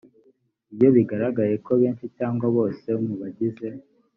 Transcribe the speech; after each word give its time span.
iyo 0.75 0.87
bigaragaye 0.95 1.55
ko 1.65 1.71
benshi 1.81 2.05
cyangwa 2.17 2.45
bose 2.55 2.87
mu 3.05 3.13
bagize 3.21 3.67